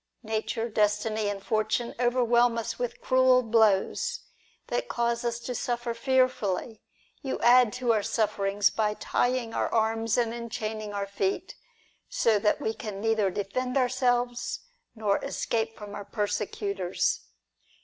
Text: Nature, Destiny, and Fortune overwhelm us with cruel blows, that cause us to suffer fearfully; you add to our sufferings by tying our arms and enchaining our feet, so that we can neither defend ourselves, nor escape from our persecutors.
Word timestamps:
Nature, 0.23 0.67
Destiny, 0.67 1.29
and 1.29 1.43
Fortune 1.45 1.93
overwhelm 1.99 2.57
us 2.57 2.79
with 2.79 2.99
cruel 3.01 3.43
blows, 3.43 4.21
that 4.65 4.87
cause 4.89 5.23
us 5.23 5.37
to 5.37 5.53
suffer 5.53 5.93
fearfully; 5.93 6.81
you 7.21 7.39
add 7.41 7.71
to 7.73 7.93
our 7.93 8.01
sufferings 8.01 8.71
by 8.71 8.95
tying 8.95 9.53
our 9.53 9.71
arms 9.71 10.17
and 10.17 10.33
enchaining 10.33 10.91
our 10.91 11.05
feet, 11.05 11.53
so 12.09 12.39
that 12.39 12.59
we 12.59 12.73
can 12.73 12.99
neither 12.99 13.29
defend 13.29 13.77
ourselves, 13.77 14.61
nor 14.95 15.23
escape 15.23 15.77
from 15.77 15.93
our 15.93 16.05
persecutors. 16.05 17.19